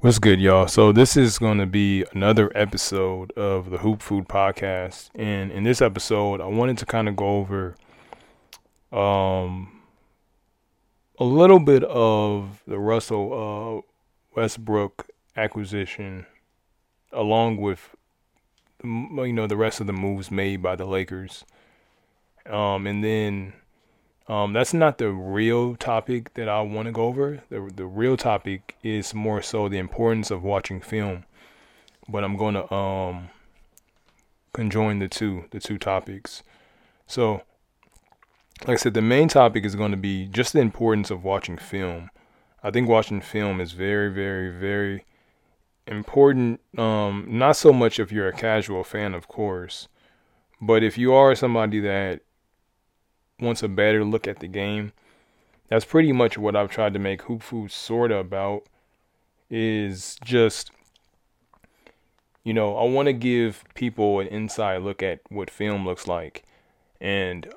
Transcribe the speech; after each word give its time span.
What's 0.00 0.20
good, 0.20 0.40
y'all? 0.40 0.68
So 0.68 0.92
this 0.92 1.16
is 1.16 1.40
going 1.40 1.58
to 1.58 1.66
be 1.66 2.04
another 2.12 2.52
episode 2.56 3.32
of 3.32 3.70
the 3.70 3.78
Hoop 3.78 4.00
Food 4.00 4.28
Podcast, 4.28 5.10
and 5.16 5.50
in 5.50 5.64
this 5.64 5.82
episode, 5.82 6.40
I 6.40 6.46
wanted 6.46 6.78
to 6.78 6.86
kind 6.86 7.08
of 7.08 7.16
go 7.16 7.38
over 7.38 7.74
um 8.92 9.82
a 11.18 11.24
little 11.24 11.58
bit 11.58 11.82
of 11.82 12.62
the 12.68 12.78
Russell 12.78 13.32
uh, 13.34 14.40
Westbrook 14.40 15.08
acquisition, 15.36 16.26
along 17.12 17.56
with 17.56 17.96
you 18.84 19.32
know 19.32 19.48
the 19.48 19.56
rest 19.56 19.80
of 19.80 19.88
the 19.88 19.92
moves 19.92 20.30
made 20.30 20.62
by 20.62 20.76
the 20.76 20.86
Lakers, 20.86 21.44
um, 22.46 22.86
and 22.86 23.02
then 23.02 23.52
um, 24.28 24.52
that's 24.52 24.74
not 24.74 24.98
the 24.98 25.10
real 25.10 25.74
topic 25.74 26.34
that 26.34 26.48
I 26.48 26.60
want 26.60 26.86
to 26.86 26.92
go 26.92 27.04
over. 27.04 27.42
The 27.48 27.70
the 27.74 27.86
real 27.86 28.16
topic 28.16 28.76
is 28.82 29.14
more 29.14 29.40
so 29.40 29.68
the 29.68 29.78
importance 29.78 30.30
of 30.30 30.42
watching 30.42 30.80
film. 30.80 31.24
But 32.08 32.24
I'm 32.24 32.36
going 32.36 32.54
to 32.54 32.72
um 32.72 33.30
conjoin 34.52 34.98
the 34.98 35.08
two 35.08 35.44
the 35.50 35.60
two 35.60 35.78
topics. 35.78 36.42
So, 37.06 37.42
like 38.66 38.74
I 38.74 38.76
said, 38.76 38.92
the 38.92 39.00
main 39.02 39.28
topic 39.28 39.64
is 39.64 39.74
going 39.74 39.92
to 39.92 39.96
be 39.96 40.26
just 40.26 40.52
the 40.52 40.60
importance 40.60 41.10
of 41.10 41.24
watching 41.24 41.56
film. 41.56 42.10
I 42.62 42.70
think 42.70 42.86
watching 42.86 43.22
film 43.22 43.62
is 43.62 43.72
very, 43.72 44.12
very, 44.12 44.50
very 44.50 45.06
important. 45.86 46.60
Um, 46.76 47.24
not 47.28 47.56
so 47.56 47.72
much 47.72 47.98
if 47.98 48.12
you're 48.12 48.28
a 48.28 48.32
casual 48.32 48.84
fan, 48.84 49.14
of 49.14 49.26
course, 49.26 49.88
but 50.60 50.82
if 50.82 50.98
you 50.98 51.14
are 51.14 51.34
somebody 51.34 51.80
that 51.80 52.20
wants 53.40 53.62
a 53.62 53.68
better 53.68 54.04
look 54.04 54.26
at 54.26 54.40
the 54.40 54.48
game. 54.48 54.92
That's 55.68 55.84
pretty 55.84 56.12
much 56.12 56.38
what 56.38 56.56
I've 56.56 56.70
tried 56.70 56.94
to 56.94 56.98
make 56.98 57.22
Hoop 57.22 57.42
Food 57.42 57.70
sorta 57.70 58.16
about. 58.16 58.64
Is 59.50 60.18
just, 60.22 60.70
you 62.44 62.52
know, 62.52 62.76
I 62.76 62.84
want 62.84 63.06
to 63.06 63.14
give 63.14 63.64
people 63.74 64.20
an 64.20 64.26
inside 64.26 64.82
look 64.82 65.02
at 65.02 65.20
what 65.30 65.50
film 65.50 65.86
looks 65.86 66.06
like. 66.06 66.44
And 67.00 67.52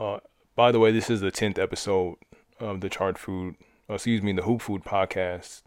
uh, 0.00 0.18
by 0.56 0.72
the 0.72 0.80
way, 0.80 0.90
this 0.90 1.08
is 1.10 1.20
the 1.20 1.30
tenth 1.30 1.58
episode 1.58 2.16
of 2.58 2.80
the 2.80 2.88
Chart 2.88 3.18
Food, 3.18 3.54
excuse 3.88 4.22
me, 4.22 4.32
the 4.32 4.42
Hoop 4.42 4.62
Food 4.62 4.84
podcast. 4.84 5.62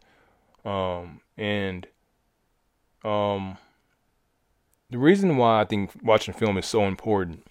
Um, 0.66 1.21
and 1.38 1.88
um, 3.05 3.58
the 4.89 4.97
reason 4.97 5.38
why 5.38 5.61
I 5.61 5.66
think 5.66 5.91
watching 6.03 6.33
film 6.33 6.58
is 6.58 6.66
so 6.66 6.83
important 6.83 7.45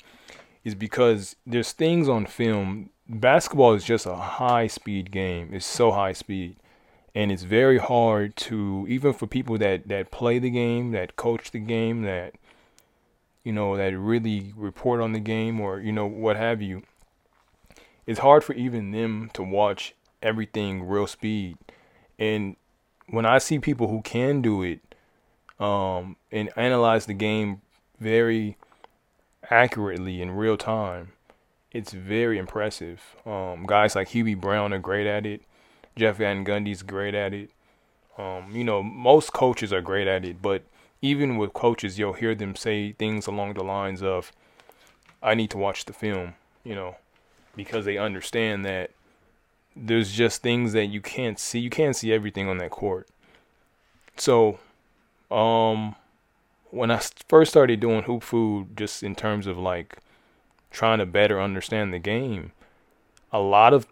is 0.69 0.75
because 0.75 1.37
there's 1.47 1.73
things 1.73 2.09
on 2.09 2.27
film. 2.27 2.91
Basketball 3.09 3.75
is 3.75 3.85
just 3.85 4.07
a 4.07 4.15
high 4.15 4.67
speed 4.67 5.11
game. 5.11 5.51
It's 5.53 5.67
so 5.67 5.91
high 5.91 6.13
speed. 6.13 6.57
And 7.15 7.33
it's 7.33 7.43
very 7.43 7.79
hard 7.79 8.37
to 8.49 8.87
even 8.89 9.13
for 9.13 9.27
people 9.27 9.59
that, 9.59 9.89
that 9.89 10.11
play 10.11 10.39
the 10.39 10.51
game, 10.51 10.93
that 10.93 11.17
coach 11.17 11.51
the 11.51 11.59
game, 11.59 12.03
that 12.03 12.35
you 13.45 13.53
know, 13.53 13.77
that 13.77 13.97
really 13.97 14.53
report 14.57 15.01
on 15.01 15.13
the 15.13 15.21
game 15.21 15.59
or, 15.59 15.81
you 15.81 15.91
know, 15.91 16.07
what 16.07 16.37
have 16.37 16.61
you. 16.61 16.83
It's 18.07 18.19
hard 18.19 18.45
for 18.45 18.53
even 18.53 18.91
them 18.91 19.31
to 19.35 19.43
watch 19.43 19.95
everything 20.23 20.87
real 20.87 21.07
speed. 21.07 21.57
And 22.19 22.57
when 23.09 23.25
I 23.25 23.39
see 23.39 23.59
people 23.59 23.89
who 23.89 24.03
can 24.03 24.43
do 24.43 24.63
it, 24.63 24.81
um, 25.59 26.17
and 26.31 26.51
analyze 26.57 27.07
the 27.07 27.15
game 27.15 27.63
very 27.99 28.57
accurately 29.51 30.21
in 30.21 30.31
real 30.33 30.57
time, 30.57 31.13
it's 31.73 31.93
very 31.93 32.39
impressive. 32.39 33.17
Um, 33.27 33.65
guys 33.67 33.95
like 33.95 34.09
Hubie 34.09 34.39
Brown 34.39 34.73
are 34.73 34.79
great 34.79 35.07
at 35.07 35.27
it. 35.27 35.43
Jeff 35.97 36.17
Van 36.17 36.45
Gundy's 36.45 36.83
great 36.83 37.15
at 37.15 37.35
it. 37.35 37.51
Um, 38.17 38.51
you 38.53 38.65
know, 38.65 38.83
most 38.83 39.33
coaches 39.33 39.73
are 39.73 39.81
great 39.81 40.09
at 40.09 40.25
it, 40.25 40.43
but 40.43 40.63
even 41.01 41.37
with 41.37 41.53
coaches, 41.53 41.99
you'll 41.99 42.15
hear 42.15 42.35
them 42.35 42.57
say 42.57 42.93
things 42.93 43.27
along 43.27 43.55
the 43.55 43.65
lines 43.65 44.03
of, 44.03 44.33
I 45.23 45.35
need 45.35 45.51
to 45.51 45.59
watch 45.59 45.85
the 45.85 45.93
film, 45.93 46.35
you 46.65 46.75
know, 46.75 46.97
because 47.55 47.85
they 47.85 47.99
understand 47.99 48.65
that 48.65 48.91
there's 49.77 50.13
just 50.13 50.43
things 50.43 50.73
that 50.73 50.87
you 50.87 51.01
can't 51.01 51.39
see. 51.39 51.61
You 51.61 51.71
can't 51.71 51.95
see 51.95 52.13
everything 52.13 52.49
on 52.49 52.59
that 52.59 52.71
court. 52.71 53.09
So, 54.17 54.59
um, 55.31 55.95
when 56.71 56.91
I 56.91 57.01
first 57.29 57.51
started 57.51 57.81
doing 57.81 58.03
hoop 58.03 58.23
food, 58.23 58.77
just 58.77 59.03
in 59.03 59.15
terms 59.15 59.47
of 59.47 59.59
like 59.59 59.99
trying 60.71 60.99
to 60.99 61.07
better 61.07 61.41
understand 61.41 61.93
the 61.93 61.99
game, 61.99 62.53
a 63.33 63.41
lot 63.41 63.73
of 63.73 63.87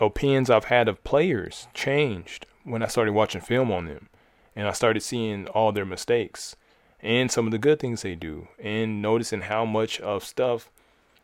opinions 0.00 0.50
I've 0.50 0.66
had 0.66 0.88
of 0.88 1.02
players 1.04 1.68
changed 1.74 2.46
when 2.64 2.82
I 2.82 2.86
started 2.86 3.12
watching 3.12 3.40
film 3.40 3.70
on 3.70 3.86
them. 3.86 4.08
And 4.54 4.66
I 4.66 4.72
started 4.72 5.02
seeing 5.02 5.46
all 5.48 5.72
their 5.72 5.84
mistakes 5.84 6.56
and 7.00 7.30
some 7.30 7.46
of 7.46 7.52
the 7.52 7.58
good 7.58 7.78
things 7.78 8.02
they 8.02 8.14
do 8.14 8.48
and 8.58 9.02
noticing 9.02 9.42
how 9.42 9.64
much 9.64 10.00
of 10.00 10.24
stuff 10.24 10.70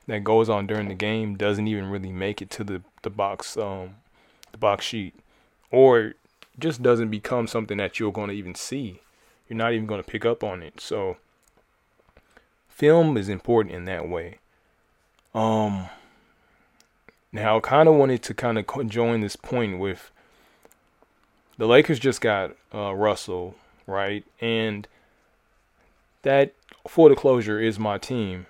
that 0.07 0.25
goes 0.25 0.49
on 0.49 0.67
during 0.67 0.89
the 0.89 0.95
game 0.95 1.37
doesn't 1.37 1.67
even 1.67 1.87
really 1.87 2.13
make 2.13 2.43
it 2.43 2.51
to 2.51 2.65
the, 2.65 2.83
the 3.03 3.11
box 3.11 3.57
um 3.57 3.97
the 4.51 4.59
box 4.59 4.85
sheet 4.85 5.15
or 5.71 6.15
just 6.59 6.83
doesn't 6.83 7.09
become 7.09 7.47
something 7.47 7.79
that 7.79 7.99
you're 7.99 8.13
going 8.13 8.29
to 8.29 8.35
even 8.35 8.55
see 8.55 9.01
you're 9.53 9.59
not 9.59 9.75
even 9.75 9.87
going 9.87 10.03
to 10.03 10.11
pick 10.11 10.25
up 10.25 10.43
on 10.43 10.63
it. 10.63 10.81
So 10.81 11.19
film 12.69 13.19
is 13.19 13.29
important 13.29 13.75
in 13.75 13.85
that 13.85 14.09
way. 14.09 14.39
Um 15.35 15.91
now 17.33 17.59
I 17.59 17.61
kind 17.61 17.87
of 17.87 17.95
wanted 17.97 18.23
to 18.23 18.35
kind 18.35 18.57
of 18.57 18.89
join 18.89 19.21
this 19.21 19.37
point 19.37 19.79
with 19.79 20.11
the 21.59 21.67
Lakers 21.67 21.99
just 21.99 22.23
got 22.23 22.57
uh, 22.75 22.95
Russell, 22.95 23.55
right? 23.87 24.25
And 24.41 24.89
that 26.23 26.55
for 26.89 27.11
the 27.11 27.15
closure 27.15 27.61
is 27.61 27.79
my 27.79 27.99
team. 27.99 28.47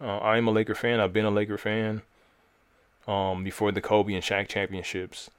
Uh, 0.00 0.18
I 0.18 0.38
am 0.38 0.46
a 0.46 0.52
Laker 0.52 0.76
fan. 0.76 1.00
I've 1.00 1.12
been 1.12 1.24
a 1.24 1.30
Laker 1.30 1.58
fan 1.58 2.02
um, 3.08 3.42
before 3.42 3.72
the 3.72 3.80
Kobe 3.80 4.14
and 4.14 4.22
Shaq 4.22 4.46
championships. 4.46 5.30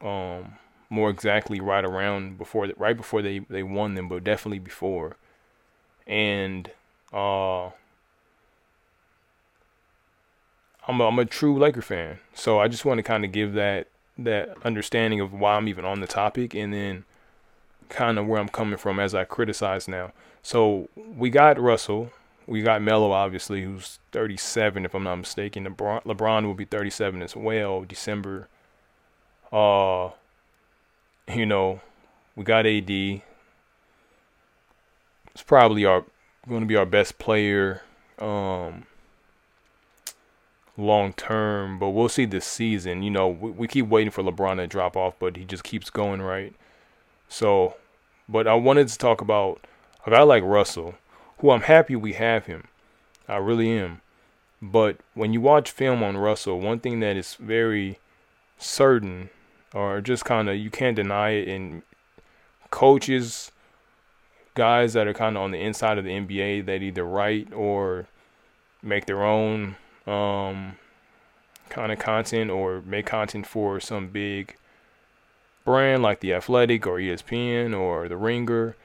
Um, 0.00 0.54
more 0.94 1.10
exactly 1.10 1.60
right 1.60 1.84
around 1.84 2.38
before 2.38 2.68
right 2.76 2.96
before 2.96 3.20
they 3.20 3.40
they 3.40 3.62
won 3.62 3.94
them, 3.94 4.08
but 4.08 4.24
definitely 4.24 4.60
before. 4.60 5.16
And 6.06 6.70
uh 7.12 7.70
I'm 10.86 11.00
a, 11.00 11.06
I'm 11.08 11.18
a 11.18 11.24
true 11.24 11.58
Laker 11.58 11.82
fan. 11.82 12.18
So 12.34 12.58
I 12.58 12.68
just 12.68 12.84
want 12.84 12.98
to 12.98 13.02
kind 13.02 13.24
of 13.24 13.32
give 13.32 13.54
that 13.54 13.88
that 14.16 14.56
understanding 14.64 15.20
of 15.20 15.32
why 15.32 15.56
I'm 15.56 15.66
even 15.66 15.84
on 15.84 16.00
the 16.00 16.06
topic 16.06 16.54
and 16.54 16.72
then 16.72 17.04
kind 17.88 18.18
of 18.18 18.26
where 18.26 18.40
I'm 18.40 18.48
coming 18.48 18.76
from 18.76 19.00
as 19.00 19.14
I 19.14 19.24
criticize 19.24 19.88
now. 19.88 20.12
So 20.42 20.88
we 20.96 21.30
got 21.30 21.58
Russell, 21.58 22.12
we 22.46 22.62
got 22.62 22.82
Melo 22.82 23.10
obviously 23.10 23.64
who's 23.64 23.98
37 24.12 24.84
if 24.84 24.94
I'm 24.94 25.02
not 25.04 25.16
mistaken. 25.16 25.66
LeBron, 25.66 26.04
LeBron 26.04 26.44
will 26.44 26.54
be 26.54 26.64
37 26.64 27.22
as 27.22 27.34
well 27.34 27.82
December. 27.84 28.48
Uh 29.52 30.10
you 31.28 31.46
know, 31.46 31.80
we 32.36 32.44
got 32.44 32.66
AD. 32.66 32.90
It's 32.90 33.22
probably 35.46 35.84
our 35.84 36.04
going 36.48 36.60
to 36.60 36.66
be 36.66 36.76
our 36.76 36.86
best 36.86 37.18
player 37.18 37.82
um, 38.18 38.84
long 40.76 41.12
term, 41.14 41.78
but 41.78 41.90
we'll 41.90 42.08
see 42.08 42.24
this 42.26 42.44
season. 42.44 43.02
You 43.02 43.10
know, 43.10 43.28
we, 43.28 43.50
we 43.50 43.68
keep 43.68 43.86
waiting 43.86 44.10
for 44.10 44.22
LeBron 44.22 44.56
to 44.56 44.66
drop 44.66 44.96
off, 44.96 45.14
but 45.18 45.36
he 45.36 45.44
just 45.44 45.64
keeps 45.64 45.90
going 45.90 46.22
right. 46.22 46.54
So, 47.28 47.76
but 48.28 48.46
I 48.46 48.54
wanted 48.54 48.88
to 48.88 48.98
talk 48.98 49.20
about 49.20 49.64
a 50.06 50.10
guy 50.10 50.22
like 50.22 50.42
Russell, 50.44 50.94
who 51.38 51.50
I'm 51.50 51.62
happy 51.62 51.96
we 51.96 52.12
have 52.14 52.46
him. 52.46 52.64
I 53.28 53.36
really 53.36 53.70
am. 53.70 54.02
But 54.60 54.98
when 55.14 55.32
you 55.32 55.40
watch 55.40 55.70
film 55.70 56.02
on 56.02 56.16
Russell, 56.16 56.60
one 56.60 56.80
thing 56.80 57.00
that 57.00 57.16
is 57.16 57.34
very 57.34 57.98
certain 58.58 59.30
or 59.74 60.00
just 60.00 60.24
kind 60.24 60.48
of 60.48 60.56
you 60.56 60.70
can't 60.70 60.96
deny 60.96 61.30
it. 61.30 61.48
And 61.48 61.82
coaches, 62.70 63.50
guys 64.54 64.92
that 64.94 65.06
are 65.06 65.14
kind 65.14 65.36
of 65.36 65.42
on 65.42 65.50
the 65.50 65.60
inside 65.60 65.98
of 65.98 66.04
the 66.04 66.10
NBA 66.10 66.64
that 66.66 66.82
either 66.82 67.04
write 67.04 67.52
or 67.52 68.06
make 68.82 69.06
their 69.06 69.24
own 69.24 69.76
um, 70.06 70.76
kind 71.68 71.90
of 71.92 71.98
content 71.98 72.50
or 72.50 72.82
make 72.86 73.06
content 73.06 73.46
for 73.46 73.80
some 73.80 74.08
big 74.08 74.56
brand 75.64 76.02
like 76.02 76.20
the 76.20 76.32
Athletic 76.32 76.86
or 76.86 76.98
ESPN 76.98 77.76
or 77.76 78.08
the 78.08 78.16
Ringer, 78.16 78.76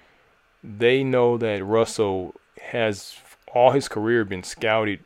they 0.64 1.04
know 1.04 1.38
that 1.38 1.64
Russell 1.64 2.36
has 2.62 3.18
all 3.54 3.72
his 3.72 3.88
career 3.88 4.26
been 4.26 4.44
scouted 4.44 5.00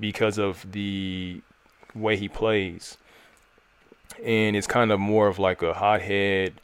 because 0.00 0.38
of 0.38 0.72
the 0.72 1.40
way 1.94 2.16
he 2.16 2.28
plays 2.28 2.96
and 4.22 4.56
it's 4.56 4.66
kind 4.66 4.90
of 4.90 5.00
more 5.00 5.28
of 5.28 5.38
like 5.38 5.62
a 5.62 5.74
hothead, 5.74 6.54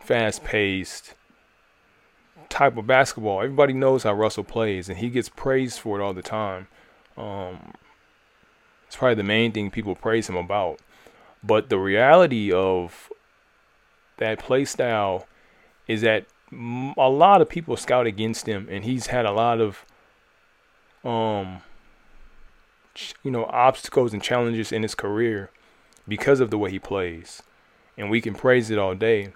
fast-paced 0.00 1.14
type 2.48 2.76
of 2.76 2.86
basketball. 2.86 3.42
Everybody 3.42 3.72
knows 3.72 4.04
how 4.04 4.14
Russell 4.14 4.44
plays, 4.44 4.88
and 4.88 4.98
he 4.98 5.10
gets 5.10 5.28
praised 5.28 5.78
for 5.78 6.00
it 6.00 6.02
all 6.02 6.14
the 6.14 6.22
time. 6.22 6.68
Um, 7.16 7.74
it's 8.86 8.96
probably 8.96 9.16
the 9.16 9.22
main 9.22 9.52
thing 9.52 9.70
people 9.70 9.94
praise 9.94 10.28
him 10.28 10.36
about. 10.36 10.80
But 11.42 11.68
the 11.68 11.78
reality 11.78 12.52
of 12.52 13.10
that 14.18 14.38
play 14.38 14.64
style 14.64 15.26
is 15.86 16.00
that 16.02 16.26
a 16.52 17.10
lot 17.10 17.42
of 17.42 17.48
people 17.48 17.76
scout 17.76 18.06
against 18.06 18.46
him, 18.46 18.68
and 18.70 18.84
he's 18.84 19.08
had 19.08 19.26
a 19.26 19.32
lot 19.32 19.60
of 19.60 19.84
um 21.04 21.60
you 23.22 23.30
know 23.30 23.44
obstacles 23.46 24.14
and 24.14 24.22
challenges 24.22 24.72
in 24.72 24.82
his 24.82 24.94
career 24.94 25.50
because 26.06 26.40
of 26.40 26.50
the 26.50 26.58
way 26.58 26.70
he 26.70 26.78
plays, 26.78 27.42
and 27.96 28.10
we 28.10 28.20
can 28.20 28.34
praise 28.34 28.70
it 28.70 28.78
all 28.78 28.94
day. 28.94 29.32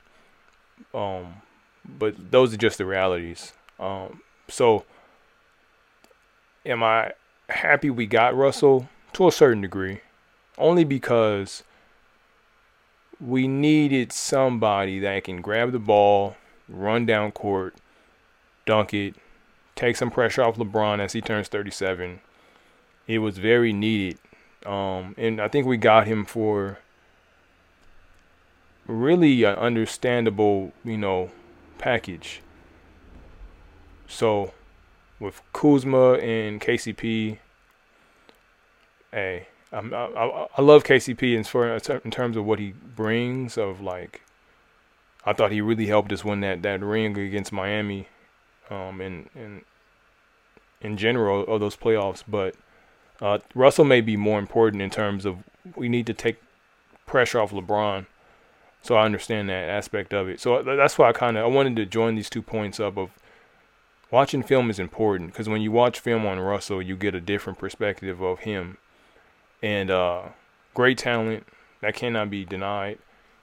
Um, 0.95 1.43
but 1.85 2.31
those 2.31 2.53
are 2.55 2.59
just 2.59 2.79
the 2.79 2.87
realities. 2.87 3.53
Um, 3.79 4.21
so, 4.49 4.85
am 6.65 6.83
I 6.83 7.13
happy 7.49 7.91
we 7.91 8.07
got 8.07 8.37
Russell 8.37 8.89
to 9.15 9.29
a 9.29 9.33
certain 9.33 9.63
degree? 9.63 10.01
Only 10.57 10.85
because 10.85 11.63
we 13.21 13.49
needed 13.49 14.13
somebody 14.13 14.99
that 15.01 15.25
can 15.25 15.41
grab 15.41 15.73
the 15.73 15.79
ball, 15.79 16.37
run 16.69 17.07
down 17.07 17.33
court, 17.33 17.75
dunk 18.67 18.95
it, 18.95 19.15
take 19.75 19.97
some 19.97 20.11
pressure 20.11 20.43
off 20.43 20.57
LeBron 20.57 21.01
as 21.01 21.13
he 21.13 21.21
turns 21.21 21.49
37. 21.49 22.21
It 23.07 23.19
was 23.19 23.39
very 23.39 23.73
needed. 23.73 24.19
Um, 24.67 25.15
and 25.17 25.41
I 25.41 25.49
think 25.49 25.67
we 25.67 25.77
got 25.77 26.07
him 26.07 26.25
for 26.25 26.79
really 28.87 29.45
an 29.45 29.55
understandable, 29.57 30.73
you 30.85 30.99
know, 30.99 31.31
package. 31.79 32.43
So 34.09 34.53
with 35.21 35.43
Kuzma 35.53 36.15
and 36.15 36.61
KCP, 36.61 37.39
hey, 39.13 39.49
I'm, 39.71 39.93
I, 39.93 40.49
I 40.57 40.63
love 40.63 40.85
KCP 40.85 41.35
in, 41.35 42.01
in 42.05 42.11
terms 42.11 42.37
of 42.37 42.45
what 42.45 42.59
he 42.59 42.73
brings. 42.73 43.59
Of 43.59 43.81
like, 43.81 44.23
I 45.25 45.35
thought 45.35 45.53
he 45.53 45.61
really 45.61 45.87
helped 45.87 46.13
us 46.13 46.25
win 46.25 46.41
that, 46.41 46.63
that 46.63 46.81
ring 46.81 47.17
against 47.19 47.53
Miami, 47.53 48.09
um, 48.71 49.01
and 49.01 49.29
and 49.35 49.63
in 50.81 50.97
general 50.97 51.45
of 51.47 51.61
those 51.61 51.77
playoffs. 51.77 52.25
But 52.27 52.55
uh, 53.21 53.39
Russell 53.55 53.85
may 53.85 54.01
be 54.01 54.17
more 54.17 54.39
important 54.39 54.83
in 54.83 54.91
terms 54.91 55.25
of 55.25 55.39
we 55.77 55.89
need 55.89 56.07
to 56.07 56.15
take 56.15 56.37
pressure 57.07 57.41
off 57.41 57.53
LeBron. 57.53 58.07
So 58.83 58.95
I 58.95 59.05
understand 59.05 59.49
that 59.49 59.69
aspect 59.69 60.15
of 60.15 60.29
it. 60.29 60.41
So 60.41 60.63
that's 60.63 60.97
why 60.97 61.09
I 61.09 61.13
kind 61.13 61.37
of 61.37 61.45
I 61.45 61.49
wanted 61.49 61.77
to 61.77 61.87
join 61.87 62.15
these 62.15 62.31
two 62.31 62.43
points 62.43 62.79
up 62.79 62.97
of 62.97 63.11
watching 64.11 64.43
film 64.43 64.71
is 64.71 64.79
important 64.79 65.33
because 65.33 65.49
when 65.49 65.61
you 65.61 65.73
watch 65.73 65.99
film 65.99 66.25
on 66.25 66.39
Russell, 66.39 66.81
you 66.81 66.97
get 66.97 67.15
a 67.15 67.21
different 67.21 67.59
perspective 67.59 68.23
of 68.23 68.41
him 68.41 68.79
and 69.63 69.91
uh, 69.91 70.23
great 70.75 70.99
talent 70.99 71.47
that 71.81 71.95
cannot 71.95 72.31
be 72.31 72.45
denied. 72.45 72.99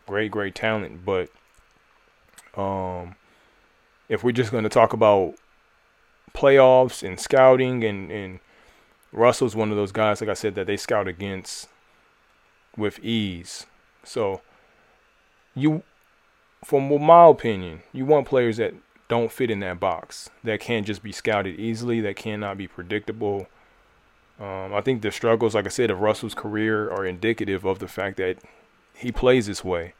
Great, 0.07 0.31
great 0.31 0.55
talent, 0.55 1.03
but 1.03 1.29
um, 2.55 3.15
if 4.07 4.23
we're 4.23 4.31
just 4.31 4.51
going 4.51 4.63
to 4.63 4.69
talk 4.69 4.93
about 4.93 5.35
playoffs 6.33 7.05
and 7.05 7.19
scouting 7.19 7.83
and 7.83 8.11
and 8.11 8.39
Russell's 9.15 9.55
one 9.55 9.71
of 9.71 9.77
those 9.77 9.91
guys, 9.91 10.21
like 10.21 10.29
I 10.29 10.33
said, 10.33 10.55
that 10.55 10.67
they 10.67 10.77
scout 10.77 11.07
against 11.07 11.69
with 12.77 12.99
ease. 12.99 13.65
So 14.03 14.41
you, 15.55 15.83
from 16.63 17.01
my 17.03 17.27
opinion, 17.27 17.81
you 17.93 18.05
want 18.05 18.27
players 18.27 18.57
that 18.57 18.73
don't 19.07 19.31
fit 19.31 19.49
in 19.51 19.59
that 19.61 19.79
box, 19.79 20.29
that 20.43 20.59
can't 20.59 20.85
just 20.85 21.01
be 21.01 21.11
scouted 21.11 21.59
easily, 21.59 22.01
that 22.01 22.15
cannot 22.15 22.57
be 22.57 22.67
predictable, 22.67 23.47
um, 24.39 24.73
I 24.73 24.81
think 24.81 25.01
the 25.01 25.11
struggles, 25.11 25.55
like 25.55 25.65
I 25.65 25.69
said, 25.69 25.89
of 25.89 26.01
Russell's 26.01 26.33
career 26.33 26.89
are 26.91 27.05
indicative 27.05 27.63
of 27.63 27.79
the 27.79 27.87
fact 27.87 28.17
that 28.17 28.37
he 28.93 29.11
plays 29.11 29.47
this 29.47 29.63
way. 29.63 29.93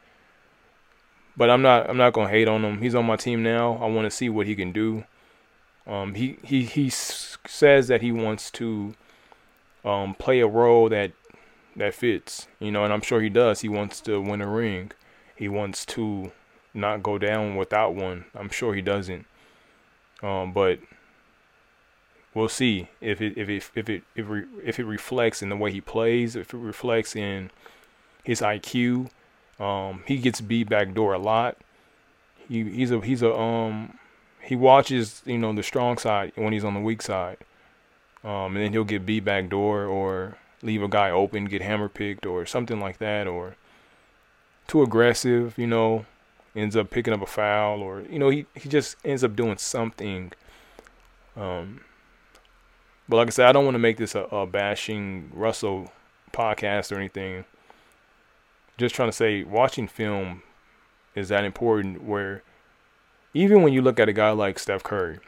But 1.36 1.50
I'm 1.50 1.62
not 1.62 1.88
I'm 1.88 1.96
not 1.96 2.12
gonna 2.12 2.28
hate 2.28 2.48
on 2.48 2.64
him. 2.64 2.80
He's 2.80 2.94
on 2.94 3.06
my 3.06 3.16
team 3.16 3.42
now. 3.42 3.78
I 3.80 3.86
want 3.86 4.04
to 4.06 4.10
see 4.10 4.28
what 4.28 4.46
he 4.46 4.54
can 4.54 4.72
do. 4.72 5.04
Um, 5.86 6.14
he 6.14 6.38
he 6.42 6.64
he 6.64 6.90
says 6.90 7.88
that 7.88 8.02
he 8.02 8.12
wants 8.12 8.50
to 8.52 8.94
um, 9.86 10.14
play 10.14 10.40
a 10.40 10.46
role 10.46 10.88
that 10.90 11.12
that 11.76 11.94
fits, 11.94 12.48
you 12.58 12.70
know, 12.70 12.84
and 12.84 12.92
I'm 12.92 13.02
sure 13.02 13.20
he 13.20 13.28
does. 13.28 13.60
He 13.60 13.68
wants 13.68 14.00
to 14.02 14.20
win 14.20 14.40
a 14.40 14.48
ring. 14.48 14.92
He 15.36 15.48
wants 15.48 15.84
to 15.86 16.32
not 16.74 17.02
go 17.02 17.18
down 17.18 17.56
without 17.56 17.94
one. 17.94 18.24
I'm 18.34 18.48
sure 18.48 18.74
he 18.74 18.82
doesn't. 18.82 19.26
Um, 20.22 20.52
but 20.52 20.80
we'll 22.34 22.48
see 22.48 22.88
if 23.00 23.20
it 23.20 23.36
if 23.36 23.48
it 23.48 23.70
if 23.74 23.88
it 23.88 24.02
if, 24.14 24.30
it, 24.30 24.44
if 24.64 24.78
it 24.78 24.84
reflects 24.84 25.42
in 25.42 25.48
the 25.48 25.56
way 25.56 25.70
he 25.70 25.80
plays, 25.80 26.36
if 26.36 26.52
it 26.52 26.58
reflects 26.58 27.14
in 27.14 27.50
his 28.24 28.40
IQ. 28.40 29.10
Um, 29.58 30.02
he 30.06 30.18
gets 30.18 30.40
beat 30.40 30.68
back 30.68 30.92
door 30.92 31.14
a 31.14 31.18
lot. 31.18 31.56
He 32.48 32.64
he's 32.64 32.90
a 32.90 33.00
he's 33.00 33.22
a 33.22 33.34
um 33.34 33.98
he 34.40 34.54
watches 34.54 35.22
you 35.24 35.38
know 35.38 35.52
the 35.52 35.62
strong 35.62 35.98
side 35.98 36.32
when 36.34 36.52
he's 36.52 36.64
on 36.64 36.74
the 36.74 36.80
weak 36.80 37.02
side, 37.02 37.38
um, 38.26 38.56
and 38.56 38.64
then 38.64 38.72
he'll 38.72 38.84
get 38.84 39.06
beat 39.06 39.24
back 39.24 39.48
door 39.48 39.84
or 39.84 40.36
leave 40.62 40.82
a 40.82 40.88
guy 40.88 41.10
open, 41.10 41.46
get 41.46 41.62
hammer 41.62 41.88
picked 41.88 42.26
or 42.26 42.44
something 42.44 42.80
like 42.80 42.98
that, 42.98 43.26
or 43.26 43.56
too 44.66 44.82
aggressive, 44.82 45.56
you 45.56 45.66
know, 45.66 46.04
ends 46.54 46.76
up 46.76 46.90
picking 46.90 47.14
up 47.14 47.22
a 47.22 47.26
foul 47.26 47.82
or 47.82 48.00
you 48.02 48.18
know 48.18 48.30
he 48.30 48.46
he 48.54 48.66
just 48.68 48.96
ends 49.04 49.22
up 49.22 49.36
doing 49.36 49.58
something 49.58 50.32
um 51.36 51.80
but 53.08 53.16
like 53.16 53.28
I 53.28 53.30
said, 53.30 53.46
I 53.46 53.52
don't 53.52 53.64
want 53.64 53.76
to 53.76 53.80
make 53.80 53.98
this 53.98 54.14
a, 54.14 54.22
a 54.22 54.46
bashing 54.46 55.30
Russell 55.32 55.92
podcast 56.32 56.90
or 56.90 56.96
anything. 56.96 57.44
Just 58.78 58.94
trying 58.94 59.08
to 59.08 59.16
say, 59.16 59.44
watching 59.44 59.86
film 59.86 60.42
is 61.14 61.28
that 61.28 61.44
important. 61.44 62.02
Where 62.02 62.42
even 63.32 63.62
when 63.62 63.72
you 63.72 63.80
look 63.80 64.00
at 64.00 64.08
a 64.08 64.12
guy 64.12 64.30
like 64.30 64.58
Steph 64.58 64.82
Curry, 64.82 65.18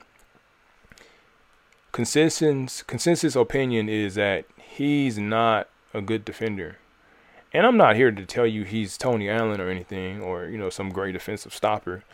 consensus 1.93 2.83
consensus 2.83 3.37
opinion 3.37 3.89
is 3.89 4.15
that 4.15 4.45
he's 4.57 5.19
not 5.19 5.69
a 5.95 6.01
good 6.01 6.25
defender. 6.25 6.79
And 7.53 7.67
I'm 7.67 7.77
not 7.79 7.97
here 7.97 8.11
to 8.11 8.27
tell 8.27 8.47
you 8.47 8.65
he's 8.65 8.99
Tony 8.99 9.29
Allen 9.31 9.61
or 9.61 9.71
anything, 9.71 10.21
or 10.21 10.47
you 10.47 10.59
know 10.59 10.71
some 10.71 10.91
great 10.91 11.13
defensive 11.13 11.55
stopper. 11.55 12.05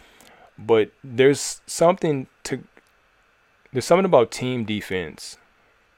But 0.58 0.92
there's 1.02 1.60
something 1.66 2.28
to 2.44 2.62
there's 3.72 3.84
something 3.84 4.04
about 4.04 4.30
team 4.30 4.64
defense 4.64 5.36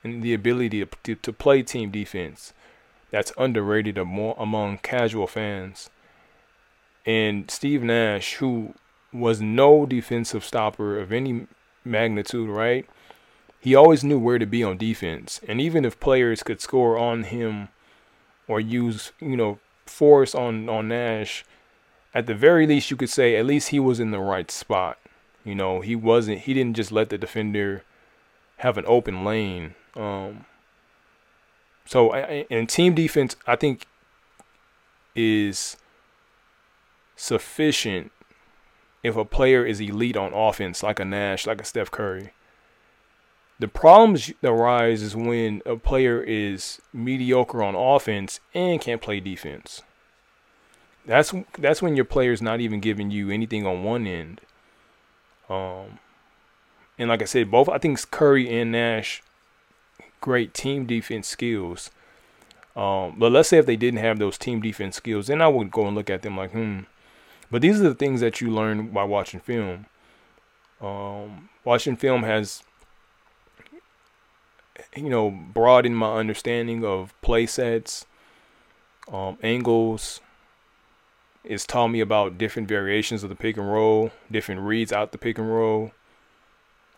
and 0.03 0.23
the 0.23 0.33
ability 0.33 0.85
to, 0.85 0.89
to, 1.03 1.15
to 1.15 1.33
play 1.33 1.63
team 1.63 1.91
defense 1.91 2.55
that's 3.11 3.33
underrated 3.37 3.99
among 3.99 4.79
casual 4.79 5.27
fans. 5.27 5.91
And 7.05 7.51
Steve 7.51 7.83
Nash, 7.83 8.35
who 8.35 8.75
was 9.13 9.41
no 9.41 9.87
defensive 9.87 10.45
stopper 10.45 10.99
of 10.99 11.13
any 11.13 11.47
magnitude, 11.85 12.49
right? 12.49 12.87
He 13.67 13.75
always 13.75 14.05
knew 14.05 14.17
where 14.17 14.39
to 14.39 14.47
be 14.47 14.63
on 14.63 14.79
defense. 14.79 15.41
And 15.49 15.61
even 15.61 15.85
if 15.85 15.99
players 15.99 16.45
could 16.45 16.61
score 16.61 16.97
on 16.97 17.25
him 17.25 17.67
or 18.47 18.61
use, 18.61 19.11
you 19.21 19.37
know, 19.37 19.59
force 19.87 20.37
on, 20.37 20.69
on 20.69 20.87
Nash, 20.87 21.45
at 22.15 22.29
the 22.29 22.35
very 22.37 22.65
least 22.65 22.93
you 22.93 22.97
could 22.97 23.11
say 23.11 23.35
at 23.35 23.45
least 23.45 23.71
he 23.71 23.81
was 23.81 23.99
in 23.99 24.13
the 24.13 24.21
right 24.21 24.53
spot. 24.53 24.99
You 25.45 25.57
know, 25.57 25.81
he 25.81 25.97
wasn't 25.97 26.43
he 26.43 26.55
didn't 26.55 26.77
just 26.77 26.93
let 26.93 27.09
the 27.09 27.19
defender 27.19 27.83
have 28.59 28.79
an 28.79 28.85
open 28.87 29.25
lane 29.25 29.75
um, 29.97 30.45
so 31.87 32.13
and 32.15 32.69
team 32.69 32.95
defense, 32.95 33.35
I 33.49 33.57
think, 33.57 33.87
is 35.17 35.77
sufficient 37.17 38.13
if 39.03 39.17
a 39.17 39.25
player 39.25 39.67
is 39.67 39.81
elite 39.81 40.17
on 40.17 40.33
offense, 40.33 40.85
like 40.85 41.01
a 41.01 41.05
Nash, 41.05 41.49
like 41.49 41.61
a 41.61 41.65
Steph 41.65 41.91
Curry. 41.91 42.31
The 43.59 43.69
problems 43.69 44.33
that 44.43 44.51
arise 44.51 45.03
is 45.03 45.17
when 45.17 45.63
a 45.65 45.77
player 45.77 46.23
is 46.23 46.81
mediocre 46.93 47.63
on 47.63 47.75
offense 47.75 48.41
and 48.55 48.81
can't 48.81 49.01
play 49.01 49.21
defense. 49.21 49.83
That's 51.07 51.33
that's 51.59 51.81
when 51.81 51.97
your 51.97 52.05
player's 52.05 52.43
not 52.43 52.61
even 52.61 52.81
giving 52.81 53.11
you 53.11 53.31
anything 53.31 53.67
on 53.67 53.85
one 53.85 54.07
end. 54.07 54.41
Um, 55.49 56.01
and 56.99 57.09
like 57.09 57.23
I 57.23 57.27
said, 57.27 57.51
both 57.51 57.69
I 57.69 57.79
think 57.79 58.11
Curry 58.11 58.61
and 58.61 58.73
Nash 58.73 59.23
great 60.21 60.53
team 60.53 60.87
defense 60.87 61.29
skills. 61.29 61.91
Um, 62.75 63.15
but 63.17 63.33
let's 63.33 63.49
say 63.49 63.59
if 63.59 63.67
they 63.67 63.77
didn't 63.77 64.01
have 64.01 64.19
those 64.19 64.37
team 64.37 64.61
defense 64.61 64.97
skills, 64.97 65.29
then 65.29 65.41
I 65.41 65.49
would 65.49 65.71
go 65.71 65.87
and 65.87 65.97
look 65.97 66.11
at 66.11 66.23
them 66.23 66.37
like, 66.37 66.51
hmm. 66.53 66.81
But 67.51 67.63
these 67.63 67.81
are 67.81 67.89
the 67.89 67.95
things 67.95 68.21
that 68.21 68.41
you 68.41 68.51
learn 68.51 68.89
by 68.89 69.05
watching 69.05 69.41
film. 69.41 69.87
Um, 70.81 71.49
watching 71.65 71.97
film 71.97 72.25
has, 72.25 72.63
you 74.95 75.09
know, 75.11 75.31
broaden 75.31 75.95
my 75.95 76.17
understanding 76.17 76.85
of 76.85 77.15
play 77.23 77.47
sets, 77.47 78.07
um, 79.13 79.39
angles. 79.43 80.21
It's 81.45 81.65
taught 81.65 81.89
me 81.89 82.01
about 82.01 82.39
different 82.39 82.69
variations 82.69 83.23
of 83.23 83.29
the 83.29 83.37
pick 83.37 83.57
and 83.57 83.71
roll, 83.71 84.11
different 84.31 84.63
reads 84.63 84.93
out 84.93 85.13
the 85.13 85.19
pick 85.19 85.39
and 85.39 85.49
roll. 85.49 85.93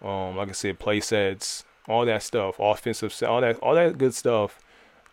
Um, 0.00 0.37
like 0.37 0.49
I 0.49 0.52
said, 0.52 0.78
play 0.78 1.00
sets, 1.00 1.64
all 1.87 2.06
that 2.06 2.23
stuff, 2.23 2.56
offensive, 2.58 3.14
all 3.23 3.40
that, 3.42 3.58
all 3.58 3.75
that 3.75 3.99
good 3.99 4.14
stuff. 4.14 4.58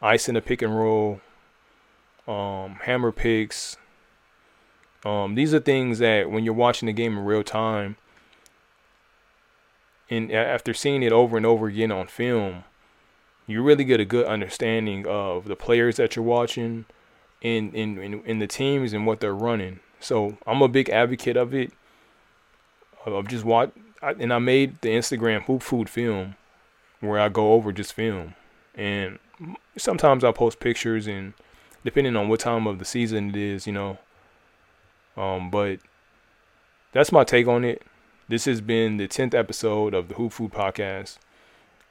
Ice 0.02 0.30
in 0.30 0.36
the 0.36 0.42
pick 0.42 0.62
and 0.62 0.78
roll, 0.78 1.22
um, 2.28 2.76
hammer 2.84 3.12
picks, 3.12 3.78
Um, 5.06 5.36
these 5.36 5.54
are 5.54 5.60
things 5.60 6.00
that 6.00 6.32
when 6.32 6.44
you're 6.44 6.54
watching 6.54 6.88
the 6.88 6.94
game 6.94 7.18
in 7.18 7.26
real 7.26 7.44
time, 7.44 7.96
and 10.10 10.32
after 10.32 10.74
seeing 10.74 11.04
it 11.04 11.12
over 11.12 11.38
and 11.38 11.46
over 11.46 11.68
again 11.68 11.92
on 11.92 12.08
film, 12.08 12.64
you 13.48 13.62
really 13.62 13.84
get 13.84 14.00
a 14.00 14.06
good 14.06 14.26
understanding 14.26 15.06
of 15.08 15.46
the 15.46 15.56
players 15.56 15.98
that 15.98 16.16
you're 16.16 16.26
watching, 16.26 16.86
in 17.42 17.72
in 17.74 18.24
in, 18.26 18.40
the 18.40 18.48
teams 18.48 18.94
and 18.94 19.06
what 19.06 19.20
they're 19.20 19.36
running. 19.36 19.80
So 20.00 20.38
I'm 20.48 20.62
a 20.62 20.68
big 20.68 20.90
advocate 20.90 21.38
of 21.38 21.54
it. 21.54 21.72
Of 23.06 23.28
just 23.28 23.46
watch, 23.46 23.72
and 24.02 24.34
I 24.34 24.40
made 24.40 24.82
the 24.82 24.90
Instagram 24.90 25.44
hoop 25.44 25.62
food 25.62 25.90
film, 25.90 26.36
where 27.02 27.20
I 27.20 27.30
go 27.30 27.54
over 27.54 27.72
just 27.72 27.94
film, 27.94 28.34
and 28.74 29.20
sometimes 29.78 30.24
I 30.24 30.32
post 30.32 30.60
pictures 30.60 31.06
and 31.06 31.34
depending 31.84 32.16
on 32.16 32.30
what 32.30 32.40
time 32.40 32.66
of 32.66 32.80
the 32.80 32.86
season 32.86 33.30
it 33.30 33.36
is, 33.36 33.68
you 33.68 33.74
know. 33.74 34.00
Um, 35.16 35.52
but 35.52 35.80
that's 36.94 37.12
my 37.12 37.24
take 37.24 37.48
on 37.48 37.64
it. 37.64 37.84
This 38.28 38.46
has 38.46 38.60
been 38.60 38.98
the 38.98 39.08
tenth 39.08 39.36
episode 39.36 39.94
of 39.94 40.08
the 40.08 40.16
Hoop 40.16 40.32
Food 40.32 40.52
Podcast, 40.52 41.18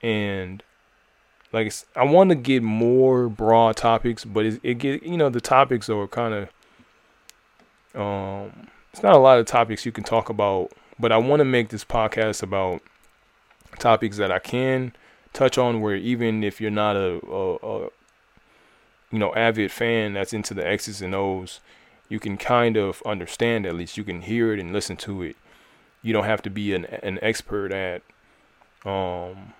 and 0.02 0.62
like 1.52 1.72
I 1.94 2.04
want 2.04 2.30
to 2.30 2.34
get 2.34 2.62
more 2.62 3.28
broad 3.28 3.76
topics, 3.76 4.24
but 4.24 4.44
it, 4.44 4.60
it 4.64 4.74
get 4.78 5.04
you 5.04 5.16
know 5.16 5.30
the 5.30 5.40
topics 5.40 5.88
are 5.88 6.08
kind 6.08 6.34
of 6.34 6.48
um, 8.00 8.66
it's 8.92 9.02
not 9.02 9.14
a 9.14 9.18
lot 9.18 9.38
of 9.38 9.46
topics 9.46 9.86
you 9.86 9.92
can 9.92 10.02
talk 10.02 10.28
about, 10.28 10.72
but 10.98 11.12
I 11.12 11.18
want 11.18 11.38
to 11.38 11.44
make 11.44 11.68
this 11.68 11.84
podcast 11.84 12.42
about 12.42 12.82
topics 13.78 14.16
that 14.16 14.32
I 14.32 14.40
can 14.40 14.92
touch 15.32 15.56
on 15.56 15.80
where 15.80 15.96
even 15.96 16.42
if 16.42 16.60
you're 16.60 16.70
not 16.70 16.96
a, 16.96 17.20
a, 17.26 17.54
a 17.56 17.88
you 19.12 19.18
know 19.20 19.32
avid 19.34 19.70
fan 19.70 20.14
that's 20.14 20.32
into 20.32 20.52
the 20.52 20.66
X's 20.66 21.00
and 21.00 21.14
O's, 21.14 21.60
you 22.08 22.18
can 22.18 22.36
kind 22.36 22.76
of 22.76 23.02
understand 23.06 23.66
at 23.66 23.76
least 23.76 23.96
you 23.96 24.02
can 24.02 24.22
hear 24.22 24.52
it 24.52 24.58
and 24.58 24.72
listen 24.72 24.96
to 24.96 25.22
it. 25.22 25.36
You 26.04 26.12
don't 26.12 26.24
have 26.24 26.42
to 26.42 26.50
be 26.50 26.72
an 26.72 26.84
an 26.84 27.18
expert 27.20 27.72
at 27.72 28.02
um 28.88 29.54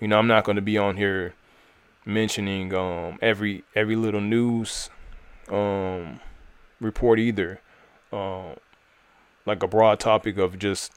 you 0.00 0.06
know, 0.06 0.16
I'm 0.16 0.28
not 0.28 0.44
going 0.44 0.54
to 0.54 0.62
be 0.62 0.78
on 0.78 0.96
here 0.96 1.34
mentioning 2.04 2.72
um 2.72 3.18
every 3.20 3.64
every 3.74 3.96
little 3.96 4.20
news 4.20 4.90
um 5.50 6.20
report 6.80 7.18
either. 7.18 7.60
Um 8.12 8.54
like 9.44 9.64
a 9.64 9.66
broad 9.66 9.98
topic 9.98 10.38
of 10.38 10.58
just 10.60 10.92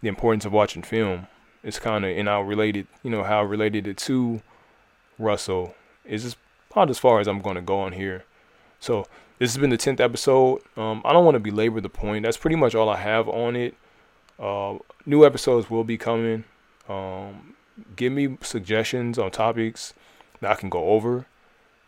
the 0.00 0.08
importance 0.08 0.46
of 0.46 0.52
watching 0.52 0.82
film 0.82 1.26
it's 1.66 1.80
kind 1.80 2.04
of 2.04 2.16
and 2.16 2.28
how 2.28 2.42
related, 2.42 2.86
you 3.02 3.10
know, 3.10 3.24
how 3.24 3.42
related 3.42 3.88
it 3.88 3.96
to 3.96 4.40
Russell 5.18 5.74
is 6.04 6.22
just 6.22 6.36
about 6.70 6.88
as 6.88 6.98
far 6.98 7.18
as 7.18 7.26
I'm 7.26 7.40
going 7.40 7.56
to 7.56 7.60
go 7.60 7.80
on 7.80 7.92
here. 7.92 8.24
So 8.78 9.06
this 9.40 9.52
has 9.52 9.60
been 9.60 9.70
the 9.70 9.76
tenth 9.76 9.98
episode. 9.98 10.60
Um, 10.76 11.02
I 11.04 11.12
don't 11.12 11.24
want 11.24 11.34
to 11.34 11.40
belabor 11.40 11.80
the 11.80 11.88
point. 11.88 12.22
That's 12.22 12.36
pretty 12.36 12.54
much 12.54 12.76
all 12.76 12.88
I 12.88 12.98
have 12.98 13.28
on 13.28 13.56
it. 13.56 13.74
Uh, 14.38 14.78
new 15.04 15.24
episodes 15.24 15.70
will 15.70 15.84
be 15.84 15.96
coming. 15.96 16.44
Um, 16.88 17.54
give 17.96 18.12
me 18.12 18.38
suggestions 18.42 19.18
on 19.18 19.30
topics 19.30 19.94
that 20.40 20.50
I 20.50 20.54
can 20.54 20.68
go 20.68 20.84
over 20.86 21.26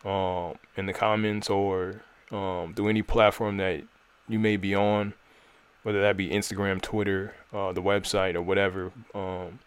um, 0.05 0.55
in 0.77 0.87
the 0.87 0.93
comments 0.93 1.51
or 1.51 2.03
um, 2.31 2.75
through 2.75 2.89
any 2.89 3.03
platform 3.03 3.57
that 3.59 3.83
you 4.29 4.39
may 4.39 4.57
be 4.57 4.75
on, 4.75 5.15
whether 5.83 6.01
that 6.01 6.17
be 6.17 6.29
Instagram, 6.29 6.81
Twitter, 6.81 7.35
uh, 7.53 7.73
the 7.73 7.83
website, 7.83 8.35
or 8.35 8.43
whatever. 8.43 8.93
Um, 9.15 9.59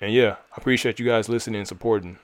and 0.00 0.12
yeah, 0.12 0.36
I 0.52 0.56
appreciate 0.56 0.98
you 0.98 1.06
guys 1.06 1.28
listening 1.28 1.60
and 1.60 1.68
supporting. 1.68 2.18